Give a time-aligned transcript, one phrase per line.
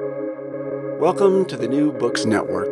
[0.00, 2.66] Welcome to the New Books Network.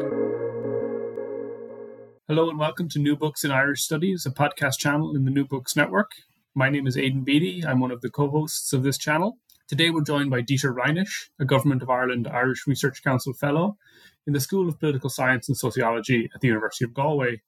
[2.26, 5.44] Hello and welcome to New Books in Irish Studies, a podcast channel in the New
[5.44, 6.10] Books Network.
[6.52, 7.64] My name is Aidan Beatty.
[7.64, 9.38] I'm one of the co hosts of this channel.
[9.68, 13.78] Today we're joined by Dieter Reinisch, a Government of Ireland Irish Research Council Fellow
[14.26, 17.40] in the School of Political Science and Sociology at the University of Galway.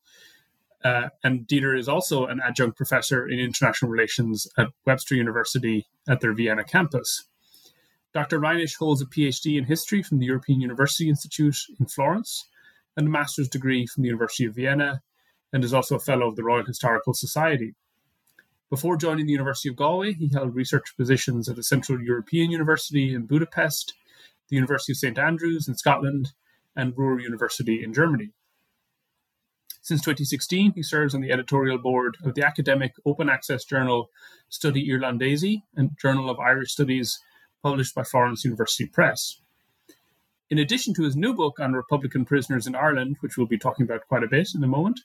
[0.85, 6.21] Uh, and Dieter is also an adjunct professor in international relations at Webster University at
[6.21, 7.25] their Vienna campus.
[8.15, 8.39] Dr.
[8.39, 12.49] Reinisch holds a PhD in history from the European University Institute in Florence
[12.97, 15.03] and a master's degree from the University of Vienna,
[15.53, 17.75] and is also a fellow of the Royal Historical Society.
[18.71, 23.13] Before joining the University of Galway, he held research positions at the Central European University
[23.13, 23.95] in Budapest,
[24.49, 26.33] the University of St Andrews in Scotland,
[26.77, 28.31] and Ruhr University in Germany.
[29.83, 34.11] Since 2016, he serves on the editorial board of the academic open access journal
[34.51, 37.21] Studi Irlandesi and Journal of Irish Studies
[37.65, 39.41] published by Florence University Press.
[40.51, 43.85] In addition to his new book on Republican prisoners in Ireland, which we'll be talking
[43.85, 45.01] about quite a bit in a moment,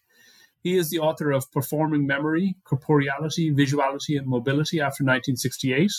[0.61, 5.89] he is the author of Performing Memory, Corporeality, Visuality, and Mobility after 1968,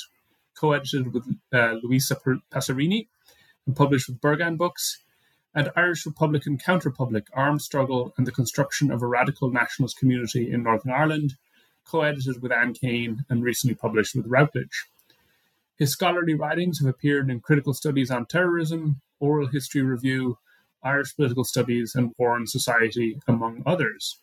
[0.54, 2.16] co edited with uh, Luisa
[2.52, 3.08] Passerini
[3.66, 5.02] and published with Berghahn Books,
[5.54, 10.62] and Irish Republican Counterpublic Armed Struggle and the Construction of a Radical Nationalist Community in
[10.62, 11.36] Northern Ireland,
[11.86, 14.90] co edited with Anne Kane and recently published with Routledge.
[15.80, 20.36] His scholarly writings have appeared in Critical Studies on Terrorism, Oral History Review,
[20.82, 24.18] Irish Political Studies, and War and Society, among others.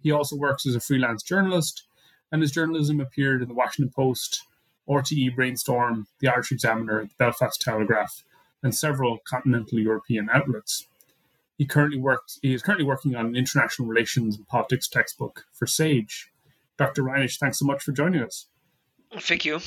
[0.00, 1.82] He also works as a freelance journalist,
[2.30, 4.44] and his journalism appeared in the Washington Post,
[4.88, 8.22] RTE Brainstorm, the Irish Examiner, the Belfast Telegraph,
[8.62, 10.86] and several continental European outlets.
[11.58, 12.38] He currently works.
[12.42, 16.30] He is currently working on an international relations and politics textbook for Sage.
[16.78, 17.02] Dr.
[17.02, 18.46] Reinisch, thanks so much for joining us.
[19.18, 19.58] Thank you.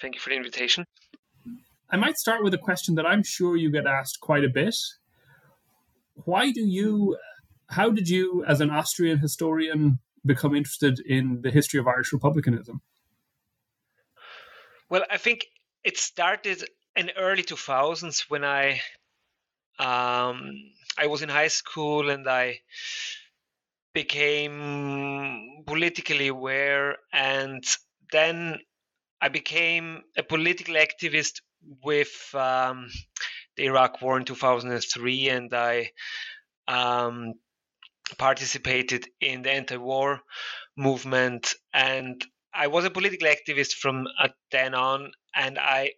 [0.00, 0.86] Thank you for the invitation.
[1.90, 4.76] I might start with a question that I'm sure you get asked quite a bit.
[6.24, 7.16] Why do you,
[7.68, 12.80] how did you, as an Austrian historian, become interested in the history of Irish republicanism?
[14.88, 15.46] Well, I think
[15.82, 16.64] it started
[16.96, 18.80] in early 2000s when I
[19.78, 20.52] um,
[20.96, 22.60] I was in high school and I
[23.92, 27.64] became politically aware and
[28.12, 28.58] then
[29.24, 31.40] I became a political activist
[31.82, 32.90] with um,
[33.56, 35.92] the Iraq War in 2003, and I
[36.68, 37.32] um,
[38.18, 40.20] participated in the anti-war
[40.76, 41.54] movement.
[41.72, 45.92] And I was a political activist from uh, then on, and I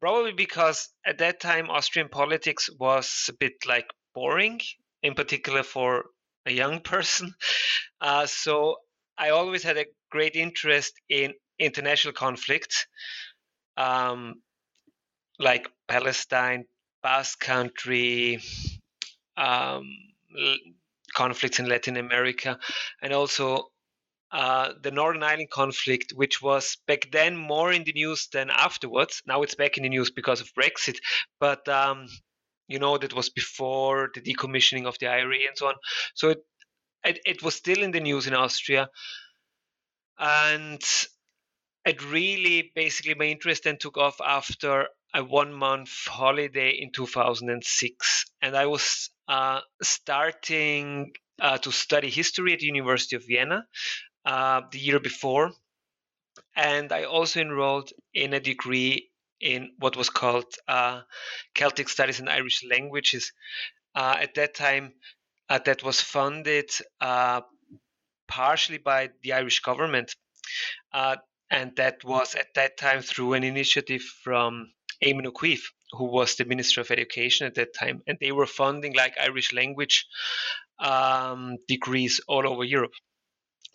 [0.00, 3.86] probably because at that time Austrian politics was a bit like
[4.16, 4.60] boring,
[5.00, 6.06] in particular for
[6.44, 7.36] a young person.
[8.00, 8.78] Uh, so
[9.16, 12.86] I always had a great interest in international conflicts
[13.76, 14.34] um,
[15.38, 16.64] like Palestine,
[17.02, 18.40] Basque Country,
[19.36, 19.84] um,
[21.14, 22.58] conflicts in Latin America,
[23.02, 23.68] and also
[24.32, 29.22] uh, the Northern Ireland conflict, which was back then more in the news than afterwards.
[29.26, 30.98] Now it's back in the news because of Brexit,
[31.38, 32.06] but um,
[32.66, 35.74] you know that was before the decommissioning of the IRA and so on.
[36.14, 36.38] So it,
[37.04, 38.88] it, it was still in the news in Austria,
[40.18, 40.82] and
[41.84, 48.24] it really basically my interest then took off after a one month holiday in 2006
[48.42, 53.64] and i was uh, starting uh, to study history at the university of vienna
[54.24, 55.52] uh, the year before.
[56.56, 61.02] And i also enrolled in a degree in what was called uh,
[61.54, 63.32] celtic studies and irish languages.
[63.94, 64.92] Uh, at that time
[65.48, 66.70] uh, that was funded
[68.26, 70.14] partially by the irish government
[71.54, 74.72] and that was at that time through an initiative from
[75.02, 78.94] Eamon O'Keefe, who was the Minister of Education at that time, and they were funding
[78.94, 80.06] like Irish language
[80.80, 82.94] um, degrees all over Europe.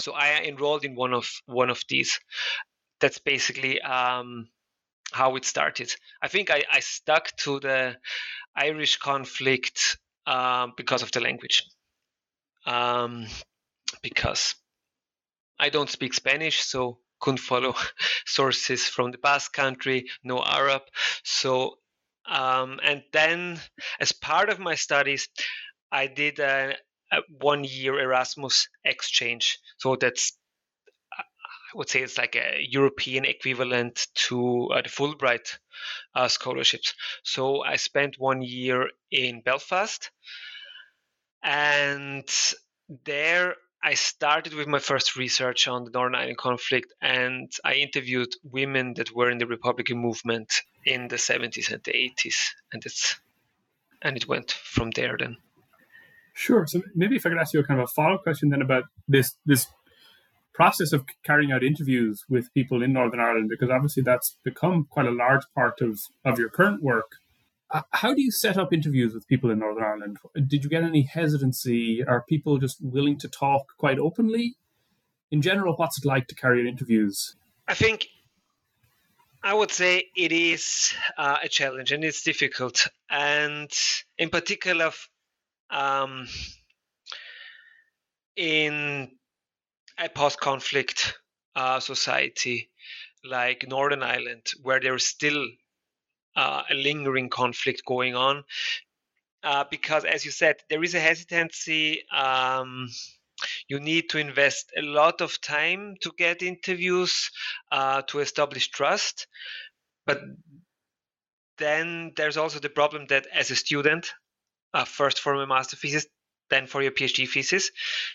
[0.02, 2.20] So I enrolled in one of one of these.
[3.00, 4.50] That's basically um,
[5.14, 5.90] how it started.
[6.22, 7.96] I think I, I, stuck to the
[8.58, 11.64] Irish conflict um, because of the language.
[12.66, 13.28] Um,
[14.04, 14.56] because
[15.58, 17.76] I don't speak Spanish, so couldn't follow
[18.26, 20.84] sources from the Basque country, no Arab.
[21.24, 21.76] So,
[22.30, 23.60] um, and then
[24.00, 25.28] as part of my studies,
[25.92, 26.76] I did a,
[27.12, 29.60] a one year Erasmus exchange.
[29.78, 30.34] So that's
[31.72, 35.60] I would say it's like a European equivalent to uh, the Fulbright
[36.16, 36.96] uh, scholarships.
[37.24, 40.10] So I spent one year in Belfast,
[41.44, 42.28] and
[43.06, 48.36] there I started with my first research on the Northern Ireland conflict, and I interviewed
[48.44, 50.52] women that were in the Republican movement
[50.86, 52.36] in the 70s and the 80s,
[52.74, 53.20] and it's
[54.02, 55.38] and it went from there then.
[56.34, 56.66] Sure.
[56.68, 58.62] So maybe if I could ask you a kind of a follow up question then
[58.62, 59.68] about this this
[60.54, 65.06] process of carrying out interviews with people in Northern Ireland, because obviously that's become quite
[65.06, 67.12] a large part of of your current work.
[67.72, 70.18] Uh, how do you set up interviews with people in Northern Ireland?
[70.48, 72.04] Did you get any hesitancy?
[72.04, 74.56] Are people just willing to talk quite openly?
[75.32, 77.36] In general, what's it like to carry out interviews?
[77.68, 78.08] I think
[79.44, 82.88] I would say it is uh, a challenge and it's difficult.
[83.10, 83.72] And
[84.18, 84.92] in particular,
[85.70, 86.28] um,
[88.36, 89.12] in
[90.00, 91.20] a post conflict
[91.56, 92.72] uh, society
[93.24, 95.46] like Northern Ireland, where there's still
[96.36, 98.44] uh, a lingering conflict going on.
[99.44, 102.04] Uh, because, as you said, there is a hesitancy.
[102.10, 102.90] Um,
[103.70, 107.32] you need to invest a lot of time to get interviews
[107.72, 109.28] uh, to establish trust.
[110.06, 110.22] But
[111.58, 114.12] then there's also the problem that as a student,
[114.74, 116.08] uh, first for a master thesis,
[116.50, 117.72] then for your PhD thesis,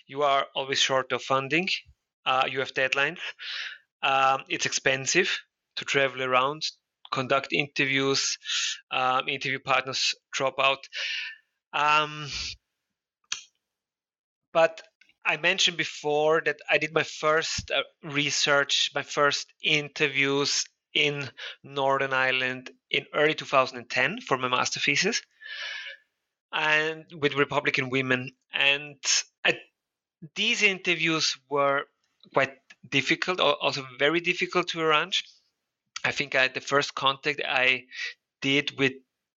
[0.06, 1.68] you are always short of funding.
[2.26, 3.18] Uh, you have deadlines.
[4.02, 5.38] Um, it's expensive
[5.76, 6.62] to travel around,
[7.14, 8.38] conduct interviews.
[8.90, 10.88] Um, interview partners drop out.
[11.72, 12.28] Um,
[14.52, 14.82] but
[15.24, 21.28] I mentioned before that I did my first uh, research, my first interviews in
[21.62, 25.22] Northern Ireland in early 2010 for my master thesis,
[26.52, 28.30] and with Republican women.
[28.52, 29.02] And
[29.44, 29.58] I,
[30.34, 31.84] these interviews were
[32.32, 32.54] quite
[32.88, 35.24] difficult, also very difficult to arrange.
[36.04, 37.84] I think I, the first contact I
[38.42, 38.92] did with,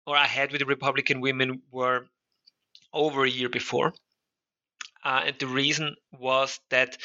[0.05, 2.07] or I had with the Republican women were
[2.93, 3.93] over a year before
[5.07, 6.97] uh, and the reason was that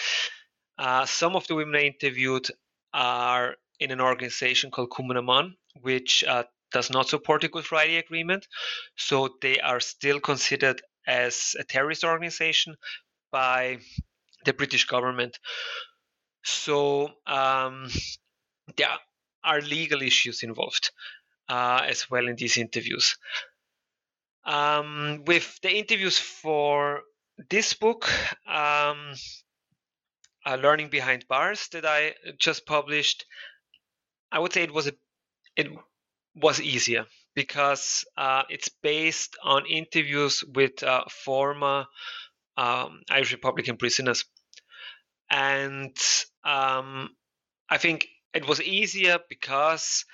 [0.79, 2.49] uh, some of the women I interviewed
[2.93, 6.43] are in an organization called Cumann which uh,
[6.73, 8.47] does not support the Good Friday Agreement.
[8.97, 12.75] So they are still considered as a terrorist organization
[13.31, 13.79] by
[14.45, 15.39] the British government.
[16.43, 17.89] So um,
[19.45, 20.91] are legal issues involved
[21.49, 23.17] uh, as well in these interviews.
[24.45, 27.03] Um, with the interviews for
[27.51, 28.09] this book,
[28.47, 29.15] um,
[30.45, 33.27] uh, Learning Behind Bars, that I just published,
[34.31, 34.93] I would say it was a,
[35.57, 35.69] it
[36.35, 41.87] was easier because uh, it's based on interviews with uh, former
[42.57, 44.25] um, Irish Republican prisoners,
[45.31, 45.97] and
[46.45, 47.11] um,
[47.71, 50.05] I think it was easier because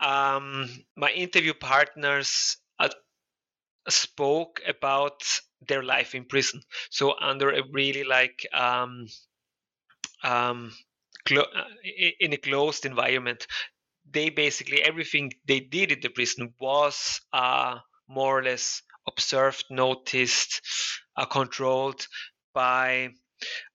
[0.00, 2.88] um, my interview partners uh,
[3.88, 5.22] spoke about
[5.68, 6.60] their life in prison.
[6.90, 9.06] So under a really like um,
[10.22, 10.72] um,
[11.26, 11.64] clo- uh,
[12.20, 13.46] in a closed environment,
[14.10, 17.78] they basically everything they did in the prison was uh,
[18.08, 20.62] more or less observed, noticed,
[21.16, 22.06] uh, controlled
[22.54, 23.10] by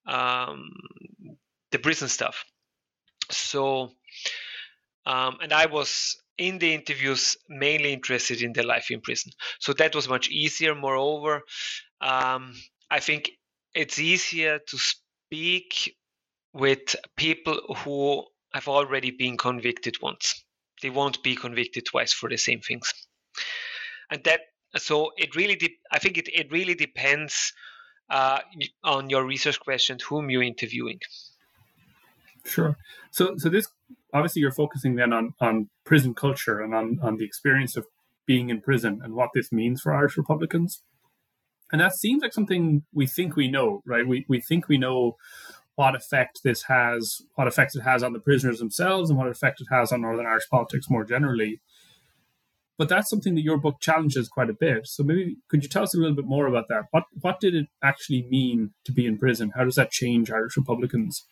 [0.06, 0.70] um,
[1.72, 2.44] the prison staff.
[3.36, 3.92] So,
[5.06, 9.32] um, and I was in the interviews mainly interested in the life in prison.
[9.60, 10.74] So that was much easier.
[10.74, 11.42] Moreover,
[12.00, 12.54] um,
[12.90, 13.30] I think
[13.74, 15.96] it's easier to speak
[16.52, 20.44] with people who have already been convicted once.
[20.82, 22.92] They won't be convicted twice for the same things.
[24.10, 24.40] And that
[24.76, 27.52] so it really de- I think it, it really depends
[28.10, 28.40] uh,
[28.84, 31.00] on your research question whom you're interviewing.
[32.44, 32.76] Sure.
[33.10, 33.68] So so this
[34.12, 37.86] obviously you're focusing then on on prison culture and on on the experience of
[38.26, 40.82] being in prison and what this means for Irish Republicans.
[41.70, 44.06] And that seems like something we think we know, right?
[44.06, 45.16] We we think we know
[45.74, 49.60] what effect this has, what effect it has on the prisoners themselves, and what effect
[49.60, 51.60] it has on Northern Irish politics more generally.
[52.76, 54.86] But that's something that your book challenges quite a bit.
[54.86, 56.84] So maybe could you tell us a little bit more about that?
[56.90, 59.52] What what did it actually mean to be in prison?
[59.54, 61.24] How does that change Irish Republicans?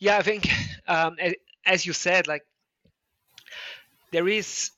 [0.00, 0.48] Yeah, I think
[0.88, 1.16] um,
[1.64, 2.42] as you said, like
[4.12, 4.70] there is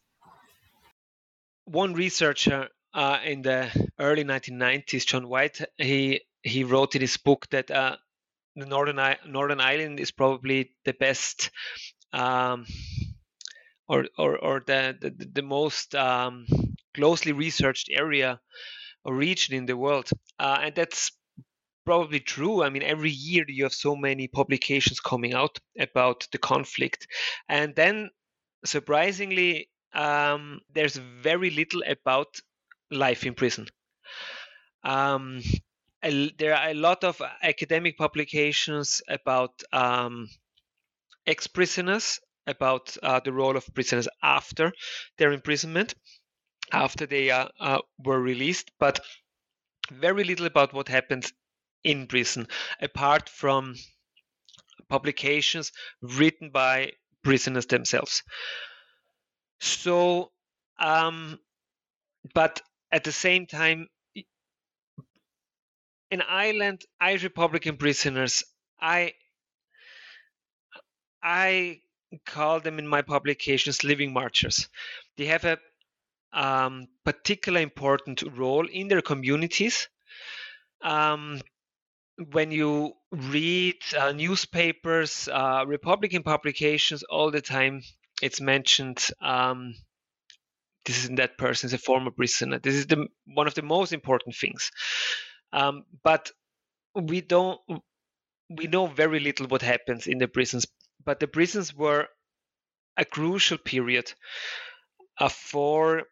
[1.64, 5.60] one researcher uh, in the early 1990s, John Whyte.
[5.78, 7.96] He he wrote in his book that uh,
[8.56, 11.50] the northern Northern Ireland is probably the best.
[12.12, 12.66] Um,
[13.88, 16.46] or, or, or the, the, the most um,
[16.94, 18.40] closely researched area
[19.04, 20.10] or region in the world.
[20.38, 21.12] Uh, and that's
[21.84, 22.62] probably true.
[22.62, 27.06] I mean, every year you have so many publications coming out about the conflict.
[27.48, 28.10] And then,
[28.64, 32.40] surprisingly, um, there's very little about
[32.90, 33.66] life in prison.
[34.84, 35.42] Um,
[36.02, 40.28] there are a lot of academic publications about um,
[41.26, 44.72] ex prisoners about uh, the role of prisoners after
[45.16, 45.94] their imprisonment,
[46.72, 48.98] after they uh, uh, were released, but
[49.92, 51.32] very little about what happens
[51.84, 52.46] in prison,
[52.80, 53.74] apart from
[54.88, 58.22] publications written by prisoners themselves.
[59.60, 60.30] So,
[60.78, 61.38] um,
[62.34, 62.60] but
[62.90, 63.88] at the same time,
[66.10, 68.44] in Ireland, Irish Republican prisoners,
[68.80, 69.14] I
[71.22, 71.80] I
[72.26, 74.68] call them in my publications living martyrs.
[75.16, 75.58] They have a
[76.32, 79.88] um, particular important role in their communities.
[80.82, 81.40] Um,
[82.32, 87.82] when you read uh, newspapers, uh, Republican publications, all the time
[88.22, 89.04] it's mentioned.
[89.20, 89.74] Um,
[90.84, 92.58] this is that person is a former prisoner.
[92.58, 94.70] This is the one of the most important things.
[95.52, 96.30] Um, but
[96.94, 97.60] we don't.
[98.50, 100.66] We know very little what happens in the prisons.
[101.04, 102.08] But the prisons were
[102.96, 104.12] a crucial period
[105.18, 106.04] uh, for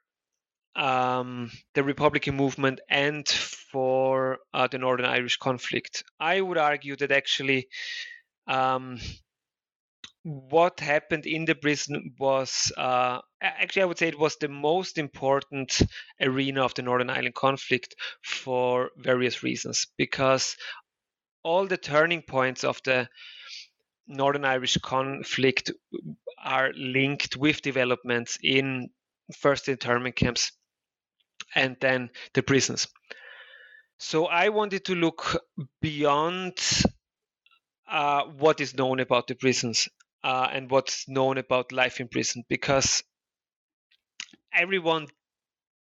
[0.76, 6.04] um, the Republican movement and for uh, the Northern Irish conflict.
[6.18, 7.68] I would argue that actually
[8.46, 8.98] um,
[10.22, 14.98] what happened in the prison was uh, actually, I would say it was the most
[14.98, 15.80] important
[16.20, 20.56] arena of the Northern Ireland conflict for various reasons because
[21.42, 23.08] all the turning points of the
[24.06, 25.72] Northern Irish conflict
[26.42, 28.90] are linked with developments in
[29.38, 30.52] first internment camps
[31.54, 32.88] and then the prisons.
[33.98, 35.44] So I wanted to look
[35.80, 36.58] beyond
[37.88, 39.88] uh, what is known about the prisons
[40.22, 43.02] uh, and what's known about life in prison because
[44.52, 45.08] everyone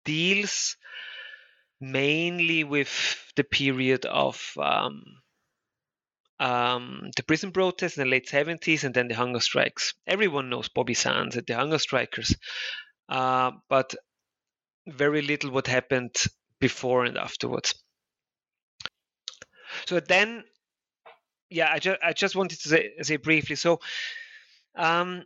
[0.05, 0.77] deals
[1.81, 2.89] mainly with
[3.35, 5.03] the period of um,
[6.39, 9.93] um, the prison protests in the late 70s and then the hunger strikes.
[10.07, 12.35] Everyone knows Bobby Sands and the hunger strikers,
[13.09, 13.95] uh, but
[14.91, 16.15] very little what happened
[16.59, 17.73] before and afterwards.
[19.85, 20.43] So then,
[21.49, 23.55] yeah, I just I just wanted to say, say briefly.
[23.55, 23.79] So,
[24.75, 25.23] um,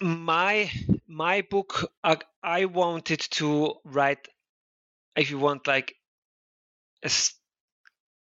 [0.00, 0.70] my
[1.08, 4.28] my book, uh, I wanted to write,
[5.16, 5.94] if you want, like
[7.02, 7.10] a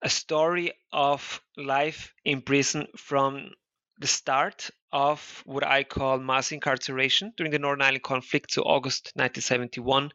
[0.02, 3.50] a story of life in prison from
[3.98, 9.12] the start of what I call mass incarceration during the Northern Ireland conflict, so August
[9.14, 10.12] 1971,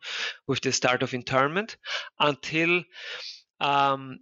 [0.47, 1.77] with the start of internment,
[2.19, 2.83] until
[3.59, 4.19] um,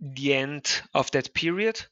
[0.00, 1.84] the end of that period,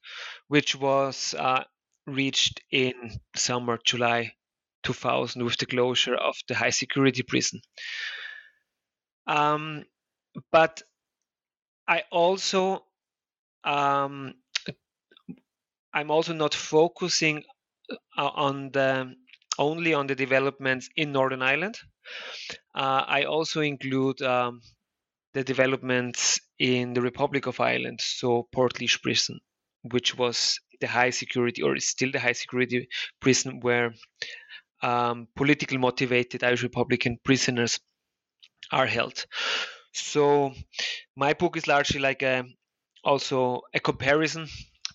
[0.48, 1.64] which was uh,
[2.06, 2.94] reached in
[3.36, 4.32] summer, July
[4.82, 7.60] 2000, with the closure of the high security prison.
[9.26, 9.84] Um,
[10.50, 10.82] but
[11.86, 12.84] I also
[13.64, 14.34] um,
[15.94, 17.44] I'm also not focusing
[18.16, 19.14] uh, on the
[19.58, 21.76] only on the developments in Northern Ireland.
[22.74, 24.60] Uh, I also include um,
[25.34, 29.40] the developments in the Republic of Ireland, so Portlaoise prison,
[29.82, 32.88] which was the high security or is still the high security
[33.20, 33.94] prison where
[34.82, 37.78] um, politically motivated Irish Republican prisoners
[38.72, 39.26] are held.
[39.92, 40.52] So
[41.16, 42.44] my book is largely like a
[43.04, 44.48] also a comparison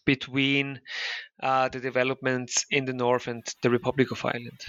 [0.08, 0.80] between
[1.44, 4.62] uh, the developments in the north and the Republic of Ireland.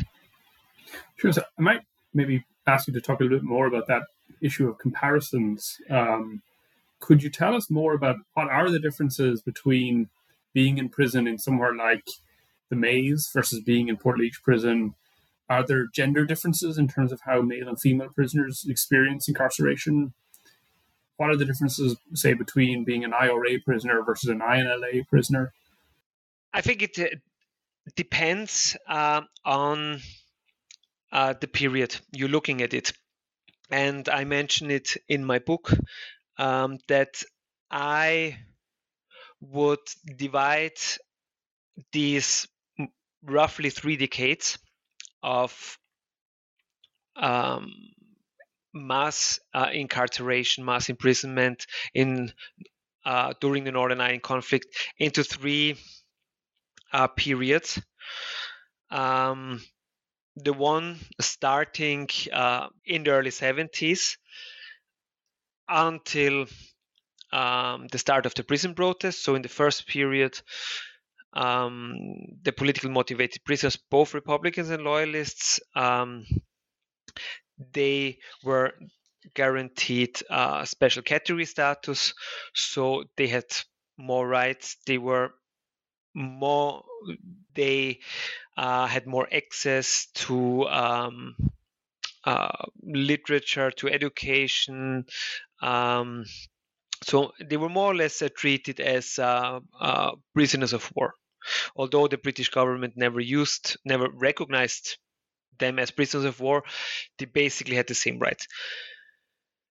[1.17, 1.33] Sure.
[1.33, 4.03] So I might maybe ask you to talk a little bit more about that
[4.43, 5.79] issue of comparisons.
[5.89, 6.43] Um,
[6.99, 10.09] could you tell us more about what are the differences between
[10.53, 12.07] being in prison in somewhere like
[12.69, 14.95] the Maze versus being in Port Portlaoise prison?
[15.49, 20.13] Are there gender differences in terms of how male and female prisoners experience incarceration?
[21.19, 25.53] What are the differences, say, between being an IRA prisoner versus an INLA prisoner?
[26.55, 27.21] I think it
[27.97, 30.01] depends uh, on
[31.11, 32.93] uh, the period you're looking at it.
[33.71, 35.73] And I mention it in my book
[36.39, 37.23] um, that
[37.69, 38.39] I
[39.41, 39.81] would
[40.17, 40.79] divide
[41.93, 42.47] these
[43.25, 44.59] roughly three decades
[45.23, 45.79] of
[47.17, 47.73] um,
[48.79, 52.33] mass uh, incarceration, mass imprisonment in
[53.05, 54.67] uh, during the Northern Ireland conflict
[54.99, 55.77] into three
[56.93, 57.81] uh, periods.
[58.91, 59.63] Um,
[60.37, 64.17] the one starting uh, in the early 70s
[65.69, 66.47] until
[67.33, 69.23] um, the start of the prison protest.
[69.23, 70.41] So, in the first period,
[71.35, 71.95] um,
[72.43, 76.25] the politically motivated prisoners, both Republicans and Loyalists, um,
[77.73, 78.73] they were
[79.35, 82.15] guaranteed uh, special category status,
[82.55, 83.45] so they had
[83.97, 84.77] more rights.
[84.87, 85.31] They were
[86.15, 86.85] more
[87.55, 88.01] they
[88.57, 91.37] uh, had more access to um,
[92.25, 95.05] uh, literature, to education.
[95.63, 96.25] Um,
[97.05, 101.15] so they were more or less uh, treated as uh, uh, prisoners of war,
[101.77, 104.99] although the British government never used, never recognized
[105.59, 106.65] them as prisoners of war.
[107.19, 108.47] They basically had the same rights.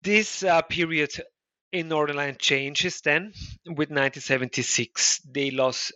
[0.03, 1.13] This uh, period
[1.73, 3.33] in Northern Ireland changes then
[3.67, 5.21] with 1976.
[5.31, 5.93] They lost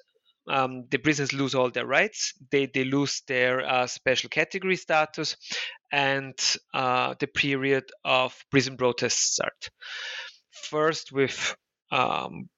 [0.46, 2.34] um, the prisoners lose all their rights.
[2.50, 5.36] They they lose their uh, special category status,
[5.90, 6.34] and
[6.74, 9.70] uh, the period of prison protests start.
[10.50, 11.56] First with
[11.90, 12.48] um,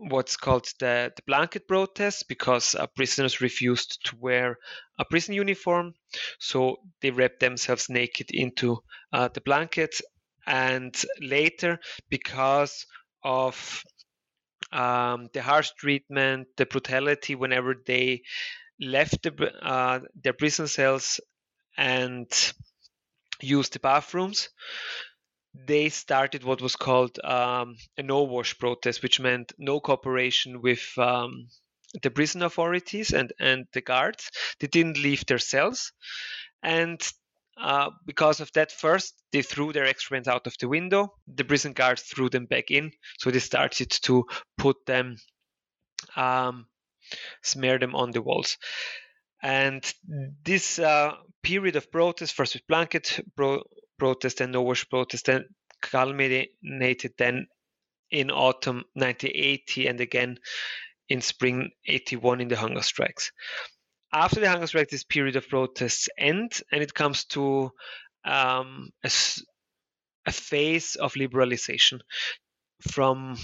[0.00, 4.58] what's called the, the blanket protest because uh, prisoners refused to wear
[4.98, 5.94] a prison uniform,
[6.38, 8.78] so they wrapped themselves naked into
[9.12, 10.02] uh, the blankets.
[10.46, 11.78] And later,
[12.08, 12.86] because
[13.22, 13.84] of
[14.72, 18.22] um, the harsh treatment, the brutality whenever they
[18.80, 21.20] left the, uh, their prison cells
[21.76, 22.28] and
[23.42, 24.48] used the bathrooms.
[25.54, 30.82] They started what was called um, a no wash protest, which meant no cooperation with
[30.96, 31.48] um,
[32.02, 34.30] the prison authorities and, and the guards.
[34.60, 35.92] They didn't leave their cells.
[36.62, 37.00] And
[37.60, 41.14] uh, because of that, first they threw their excrement out of the window.
[41.26, 44.26] The prison guards threw them back in, so they started to
[44.56, 45.16] put them,
[46.16, 46.66] um,
[47.42, 48.56] smear them on the walls.
[49.42, 49.82] And
[50.44, 53.64] this uh, period of protest, first with blanket pro-
[54.00, 55.44] protest and no wash protest, then
[55.80, 57.46] culminated then
[58.10, 60.38] in autumn 1980 and again
[61.08, 63.32] in spring 81 in the hunger strikes.
[64.12, 67.70] After the hunger strike, this period of protests end, and it comes to
[68.24, 69.10] um, a,
[70.26, 72.00] a phase of liberalization
[72.90, 73.36] from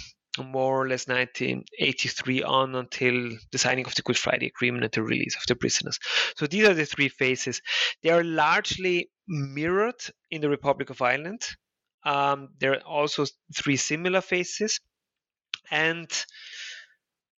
[0.44, 5.02] more or less 1983 on until the signing of the Good Friday Agreement and the
[5.02, 5.98] release of the prisoners.
[6.36, 7.62] So these are the three phases.
[8.02, 11.42] They are largely mirrored in the Republic of Ireland.
[12.04, 14.80] Um, there are also three similar phases.
[15.70, 16.10] And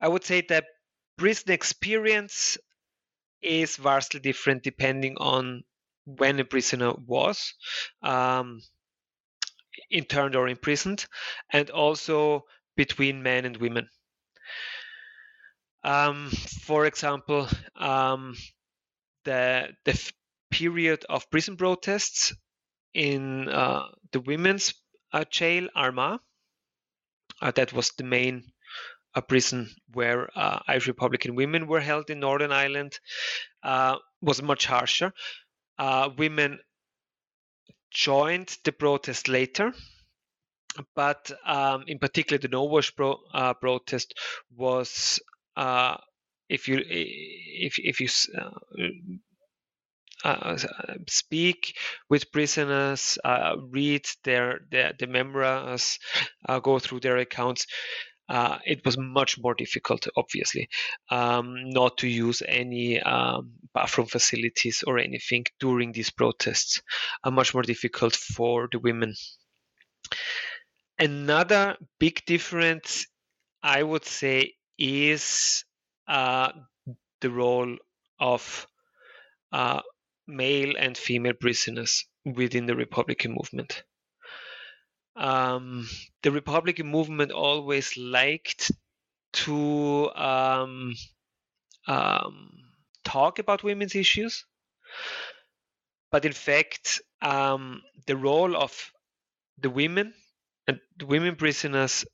[0.01, 0.65] I would say that
[1.17, 2.59] prison experience
[3.43, 5.63] is vastly different depending on
[6.05, 7.55] when a prisoner was
[8.03, 8.61] um,
[9.91, 11.07] interned or imprisoned,
[11.53, 12.45] and also
[12.77, 13.89] between men and women.
[15.85, 16.31] Um,
[16.65, 18.35] for example, um,
[19.25, 20.13] the the f-
[20.51, 22.33] period of prison protests
[22.95, 24.75] in uh, the women's
[25.13, 26.21] uh, jail Armagh,
[27.43, 28.53] uh, that was the main
[29.15, 32.99] a prison where uh, Irish Republican women were held in Northern Ireland
[33.63, 35.13] uh, was much harsher.
[35.79, 36.61] Uh, women
[37.91, 39.73] joined the protest later,
[40.95, 44.15] but um, in particular, the No Wash pro, uh, protest
[44.55, 45.21] was,
[45.57, 45.97] uh,
[46.49, 48.09] if you if if you
[48.39, 48.99] uh,
[50.25, 50.59] uh,
[51.09, 51.77] speak
[52.09, 55.99] with prisoners, uh, read their, their the memoirs,
[56.49, 57.67] uh, go through their accounts
[58.29, 60.69] uh, it was much more difficult, obviously,
[61.11, 66.83] um, not to use any um, bathroom facilities or anything during these protests.
[67.23, 69.15] Uh, much more difficult for the women.
[70.99, 73.07] Another big difference,
[73.63, 75.65] I would say, is
[76.09, 76.53] uh,
[77.21, 77.77] the role
[78.19, 78.67] of
[79.53, 79.83] uh,
[80.27, 83.85] male and female prisoners within the Republican movement.
[85.17, 85.89] Um,
[86.23, 88.71] the Republican movement always liked
[89.33, 90.95] to um,
[91.87, 92.51] um,
[93.05, 94.45] talk about women's issues,
[96.11, 98.93] but in fact, um, the role of
[99.59, 100.15] the women
[100.67, 102.05] and women prisoners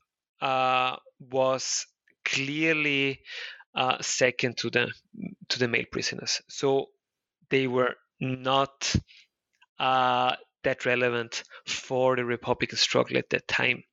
[0.41, 1.85] uh, was
[2.25, 3.21] clearly
[3.75, 4.91] uh, second to the
[5.49, 6.41] to the male prisoners.
[6.47, 6.87] So
[7.49, 8.95] they were not
[9.79, 13.83] uh, that relevant for the Republican struggle at that time.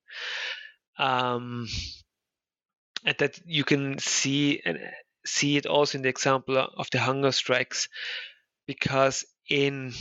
[0.97, 1.67] Um,
[3.05, 4.79] and that you can see and
[5.25, 7.87] see it also in the example of the hunger strikes,
[8.67, 9.93] because in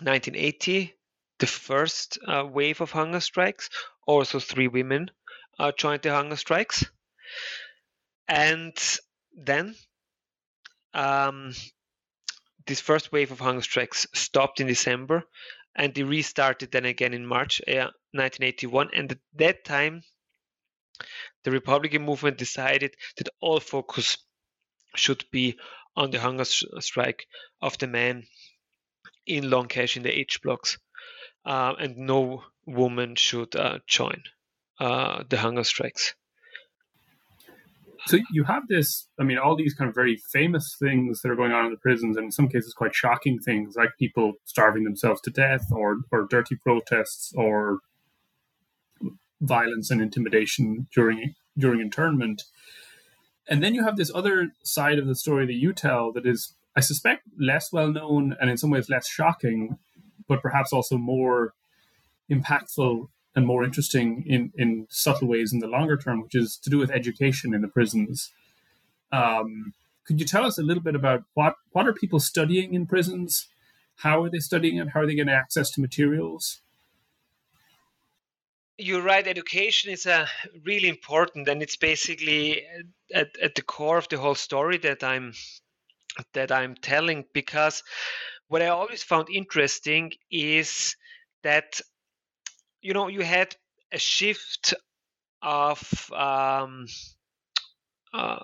[0.00, 0.94] 1980,
[1.38, 3.70] the first uh, wave of hunger strikes,
[4.06, 5.10] also three women
[5.58, 6.84] uh, joined the hunger strikes,
[8.28, 8.76] and
[9.36, 9.74] then
[10.94, 11.52] um,
[12.66, 15.24] this first wave of hunger strikes stopped in December,
[15.74, 18.90] and they restarted then again in March uh, 1981.
[18.94, 20.02] And at that time,
[21.44, 24.18] the Republican movement decided that all focus
[24.96, 25.56] should be
[25.96, 27.26] on the hunger strike
[27.62, 28.24] of the men
[29.26, 30.78] in Long Kesh in the H blocks,
[31.44, 34.22] uh, and no woman should uh, join
[34.80, 36.14] uh, the hunger strikes.
[38.06, 41.36] So you have this, I mean, all these kind of very famous things that are
[41.36, 44.84] going on in the prisons, and in some cases quite shocking things, like people starving
[44.84, 47.80] themselves to death, or or dirty protests, or
[49.40, 52.44] violence and intimidation during during internment.
[53.48, 56.54] And then you have this other side of the story that you tell that is,
[56.76, 59.78] I suspect, less well known and in some ways less shocking,
[60.28, 61.54] but perhaps also more
[62.30, 66.70] impactful and more interesting in, in subtle ways in the longer term, which is to
[66.70, 68.32] do with education in the prisons.
[69.12, 69.72] Um,
[70.04, 73.48] could you tell us a little bit about what, what are people studying in prisons?
[73.96, 74.88] How are they studying it?
[74.88, 76.60] How are they getting access to materials?
[78.78, 79.26] You're right.
[79.26, 80.26] Education is uh,
[80.64, 82.62] really important, and it's basically
[83.12, 85.32] at, at the core of the whole story that I'm
[86.32, 87.24] that I'm telling.
[87.34, 87.82] Because
[88.48, 90.96] what I always found interesting is
[91.42, 91.80] that
[92.80, 93.54] you know you had
[93.92, 94.74] a shift
[95.42, 96.86] of um,
[98.12, 98.38] uh,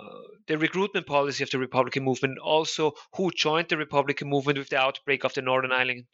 [0.47, 4.79] the recruitment policy of the Republican movement, also who joined the Republican movement with the
[4.79, 6.05] outbreak of the Northern Ireland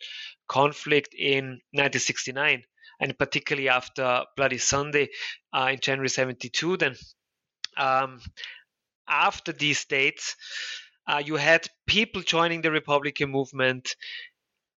[0.48, 2.62] conflict in 1969,
[3.00, 5.08] and particularly after Bloody Sunday
[5.52, 6.76] uh, in January 72.
[6.76, 6.94] Then,
[7.76, 8.20] um,
[9.08, 10.36] after these dates,
[11.10, 13.96] uh, you had people joining the Republican movement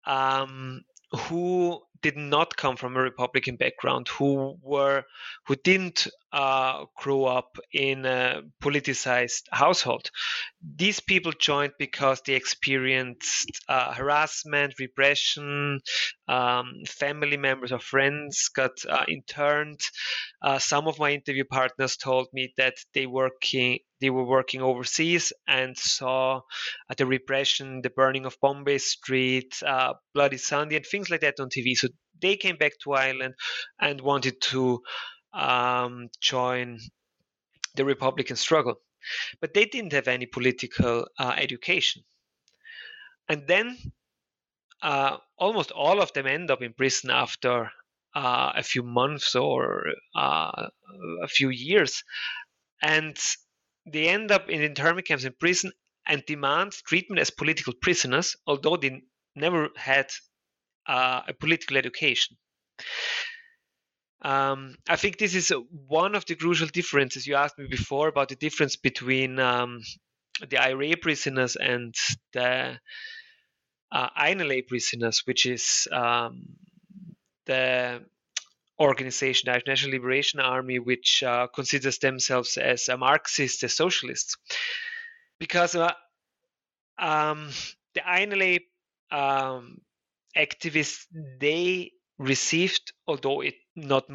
[0.06, 5.04] um, who did not come from a Republican background, who were
[5.46, 6.86] who didn't uh,
[7.26, 10.10] up in a politicized household.
[10.76, 15.80] These people joined because they experienced uh, harassment, repression.
[16.28, 19.82] Um, family members or friends got uh, interned.
[20.42, 25.32] Uh, some of my interview partners told me that they working they were working overseas
[25.48, 26.38] and saw
[26.90, 31.40] uh, the repression, the burning of Bombay Street, uh, Bloody Sunday, and things like that
[31.40, 31.76] on TV.
[31.76, 31.88] So
[32.20, 33.36] they came back to Ireland
[33.80, 34.82] and wanted to
[35.34, 36.80] um, join
[37.76, 38.76] the Republican struggle.
[39.40, 42.04] But they didn't have any political uh, education.
[43.28, 43.78] And then
[44.82, 47.72] uh, almost all of them end up in prison after
[48.16, 50.68] uh, a few months or uh,
[51.24, 52.04] a few years.
[52.82, 53.18] And
[53.86, 55.72] they end up in internment camps in prison
[56.06, 59.02] and demand treatment as political prisoners, although they
[59.36, 60.12] never had
[60.88, 62.38] uh, a political education.
[64.22, 65.52] Um, I think this is
[65.88, 67.26] one of the crucial differences.
[67.26, 69.82] You asked me before about the difference between um,
[70.48, 71.96] the IRA prisoners and
[72.34, 72.80] the
[73.92, 76.44] uh, INLA prisoners, which is um,
[77.46, 78.04] the
[78.80, 84.38] organization, the National Liberation Army, which uh, considers themselves as a Marxist, a socialist.
[85.40, 85.92] Because uh,
[87.00, 87.50] um,
[87.96, 88.60] the INLA
[89.12, 89.80] um,
[90.38, 91.06] activists,
[91.40, 94.06] they received, although it not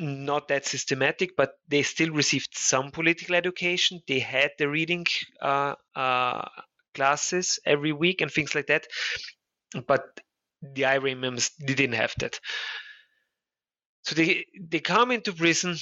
[0.00, 4.00] not that systematic, but they still received some political education.
[4.08, 5.06] They had the reading
[5.40, 6.48] uh, uh,
[6.94, 8.86] classes every week and things like that.
[9.86, 10.02] But
[10.62, 12.38] the IRA members they didn't have that.
[14.04, 15.76] So they they come into prison,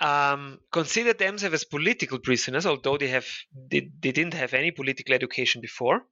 [0.00, 5.14] um, consider themselves as political prisoners, although they have they, they didn't have any political
[5.14, 6.02] education before.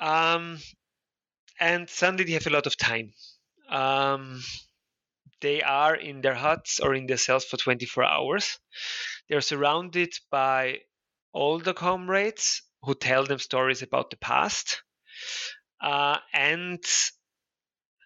[0.00, 0.58] Um,
[1.60, 3.12] and suddenly they have a lot of time.
[3.68, 4.42] Um,
[5.40, 8.58] they are in their huts or in their cells for 24 hours.
[9.28, 10.80] They're surrounded by
[11.34, 14.82] older comrades who tell them stories about the past.
[15.80, 16.82] Uh, and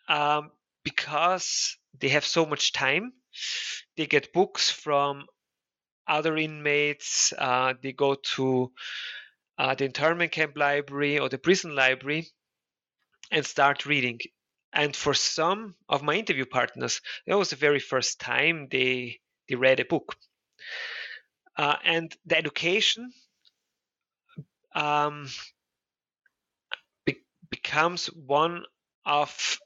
[0.08, 0.50] um,
[0.84, 3.12] because they have so much time,
[3.96, 5.26] they get books from
[6.06, 7.32] other inmates.
[7.36, 8.72] Uh, they go to
[9.58, 12.28] uh, the internment camp library or the prison library
[13.30, 14.18] and start reading.
[14.72, 19.56] And for some of my interview partners, that was the very first time they they
[19.56, 20.16] read a book.
[21.56, 23.12] Uh, and the education
[24.74, 25.28] um,
[27.04, 28.64] be- becomes one
[29.04, 29.58] of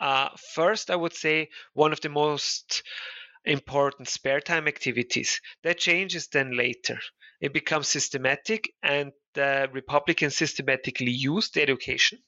[0.00, 2.82] uh, first, I would say, one of the most
[3.44, 5.40] important spare time activities.
[5.62, 6.98] That changes then later.
[7.40, 12.18] It becomes systematic, and the Republicans systematically use the education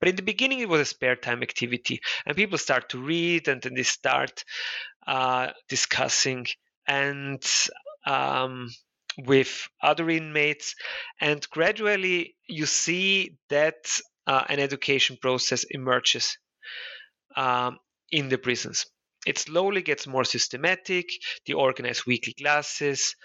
[0.00, 3.48] but in the beginning, it was a spare time activity, and people start to read,
[3.48, 4.44] and then they start
[5.06, 6.46] uh, discussing
[6.86, 7.42] and
[8.06, 8.68] um,
[9.18, 10.74] with other inmates,
[11.20, 16.38] and gradually you see that uh, an education process emerges
[17.36, 17.78] um,
[18.10, 18.86] in the prisons.
[19.26, 21.06] It slowly gets more systematic.
[21.46, 23.16] They organize weekly classes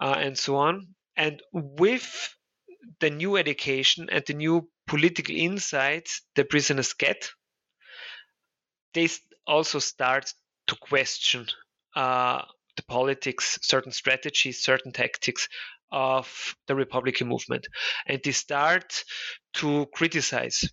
[0.00, 0.94] uh, and so on.
[1.16, 2.34] And with
[3.00, 7.30] the new education and the new political insights the prisoners get,
[8.94, 9.08] they
[9.46, 10.32] also start
[10.66, 11.46] to question
[11.96, 12.42] uh,
[12.76, 15.48] the politics, certain strategies, certain tactics
[15.90, 17.66] of the Republican movement.
[18.06, 19.04] And they start
[19.54, 20.64] to criticize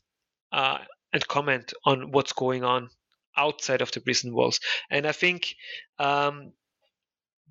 [0.51, 0.79] uh,
[1.11, 2.89] and comment on what's going on
[3.35, 4.59] outside of the prison walls.
[4.89, 5.55] And I think
[5.97, 6.53] um,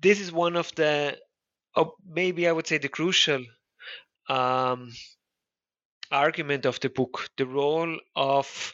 [0.01, 1.17] this is one of the,
[1.75, 3.43] oh, maybe I would say, the crucial
[4.29, 4.91] um,
[6.11, 8.73] argument of the book the role of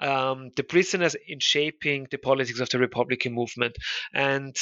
[0.00, 3.76] um, the prisoners in shaping the politics of the Republican movement.
[4.12, 4.56] And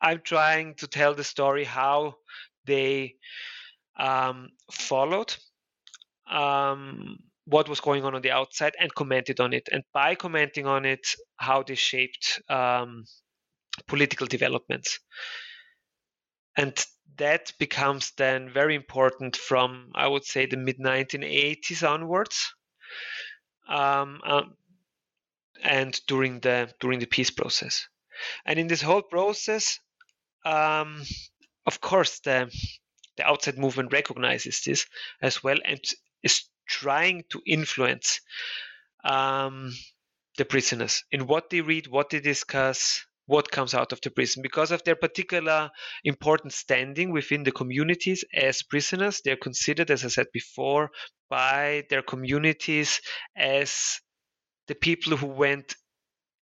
[0.00, 2.14] I'm trying to tell the story how
[2.66, 3.14] they
[3.98, 5.34] um, followed
[6.30, 9.68] um, what was going on on the outside and commented on it.
[9.72, 13.04] And by commenting on it, how they shaped um,
[13.86, 14.98] political developments.
[16.56, 16.84] And
[17.18, 22.54] that becomes then very important from, I would say, the mid 1980s onwards.
[23.68, 24.56] Um, um,
[25.62, 27.88] and during the during the peace process,
[28.44, 29.80] and in this whole process,
[30.44, 31.02] um,
[31.66, 32.50] of course, the
[33.16, 34.86] the outside movement recognizes this
[35.22, 35.80] as well and
[36.22, 38.20] is trying to influence
[39.04, 39.72] um,
[40.36, 44.42] the prisoners in what they read, what they discuss, what comes out of the prison.
[44.42, 45.70] Because of their particular
[46.04, 50.90] important standing within the communities as prisoners, they're considered, as I said before,
[51.28, 53.00] by their communities
[53.36, 54.00] as
[54.68, 55.74] the people who went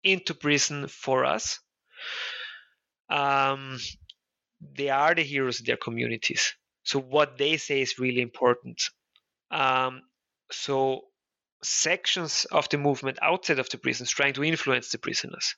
[0.05, 1.59] into prison for us.
[3.11, 3.79] Um,
[4.61, 6.55] they are the heroes of their communities.
[6.85, 8.83] So what they say is really important.
[9.51, 10.03] Um,
[10.51, 11.03] so
[11.63, 15.57] sections of the movement outside of the prisons trying to influence the prisoners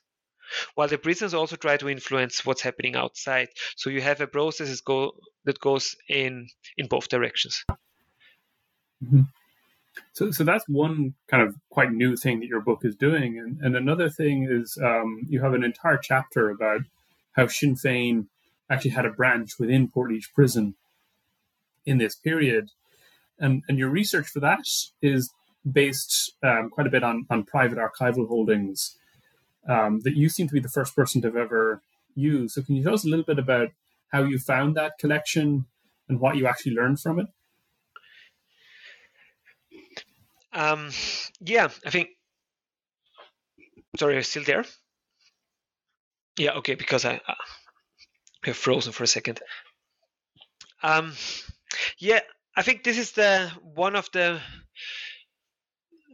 [0.75, 3.49] while the prisons also try to influence what's happening outside.
[3.75, 5.11] So you have a process that, go,
[5.45, 7.63] that goes in in both directions.
[9.03, 9.21] Mm-hmm.
[10.13, 13.39] so so that's one kind of quite new thing that your book is doing.
[13.39, 16.81] And, and another thing is um, you have an entire chapter about
[17.31, 18.27] how sinn féin
[18.69, 20.75] actually had a branch within portlaoise prison
[21.85, 22.69] in this period.
[23.39, 24.65] And and your research for that
[25.01, 25.31] is
[25.69, 28.97] based um, quite a bit on on private archival holdings
[29.67, 31.81] um, that you seem to be the first person to have ever
[32.15, 32.55] used.
[32.55, 33.69] So can you tell us a little bit about
[34.09, 35.65] how you found that collection
[36.09, 37.27] and what you actually learned from it?
[40.53, 40.89] Um,
[41.39, 42.09] yeah, I think.
[43.97, 44.65] Sorry, are you still there?
[46.37, 47.35] Yeah, okay, because I, I
[48.43, 49.41] have frozen for a second.
[50.83, 51.13] Um,
[51.99, 52.21] yeah,
[52.55, 54.39] I think this is the one of the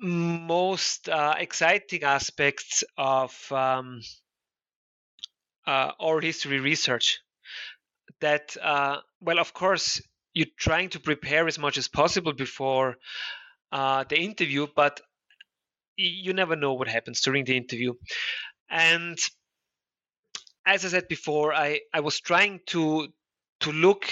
[0.01, 4.01] most uh, exciting aspects of um,
[5.65, 7.19] uh, oral history research.
[8.21, 10.01] That uh, well, of course,
[10.33, 12.97] you're trying to prepare as much as possible before
[13.71, 15.01] uh, the interview, but
[15.97, 17.93] you never know what happens during the interview.
[18.69, 19.17] And
[20.65, 23.07] as I said before, I, I was trying to
[23.62, 24.05] to look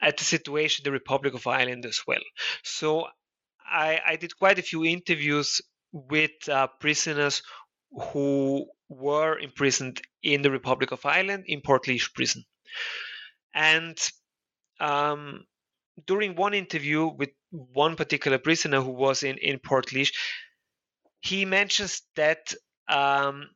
[0.00, 2.22] at the situation in the Republic of Ireland as well.
[2.62, 3.06] So
[3.70, 5.60] I, I did quite a few interviews
[5.92, 7.42] with uh, prisoners
[8.12, 12.44] who were imprisoned in the Republic of Ireland in Port Portlaoise prison.
[13.54, 13.98] And
[14.80, 15.44] um,
[16.06, 20.12] during one interview with one particular prisoner who was in, in Portlaoise,
[21.20, 22.54] he mentions that
[22.88, 23.48] um,